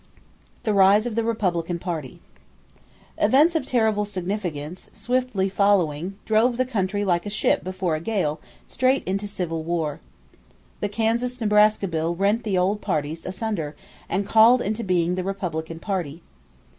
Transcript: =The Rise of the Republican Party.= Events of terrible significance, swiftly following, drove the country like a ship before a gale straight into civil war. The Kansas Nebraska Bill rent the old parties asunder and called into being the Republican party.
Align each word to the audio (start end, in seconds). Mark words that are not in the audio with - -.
=The 0.63 0.73
Rise 0.73 1.05
of 1.05 1.13
the 1.13 1.23
Republican 1.23 1.77
Party.= 1.77 2.21
Events 3.19 3.53
of 3.53 3.67
terrible 3.67 4.03
significance, 4.03 4.89
swiftly 4.93 5.47
following, 5.47 6.17
drove 6.25 6.57
the 6.57 6.65
country 6.65 7.05
like 7.05 7.27
a 7.27 7.29
ship 7.29 7.63
before 7.63 7.93
a 7.93 7.99
gale 8.01 8.41
straight 8.65 9.07
into 9.07 9.27
civil 9.27 9.61
war. 9.61 9.99
The 10.79 10.89
Kansas 10.89 11.39
Nebraska 11.39 11.87
Bill 11.87 12.15
rent 12.15 12.43
the 12.43 12.57
old 12.57 12.81
parties 12.81 13.27
asunder 13.27 13.75
and 14.09 14.25
called 14.25 14.59
into 14.63 14.83
being 14.83 15.13
the 15.13 15.23
Republican 15.23 15.77
party. 15.79 16.23